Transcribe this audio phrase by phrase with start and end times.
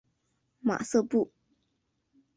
[0.61, 1.31] 马瑟布。